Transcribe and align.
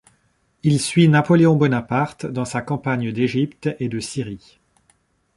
Il 0.63 0.81
suit 0.81 1.07
Napoléon 1.07 1.55
Bonaparte 1.55 2.25
dans 2.25 2.43
sa 2.43 2.63
campagne 2.63 3.11
d'Égypte 3.11 3.69
et 3.79 3.87
de 3.87 3.99
Syrie. 3.99 4.59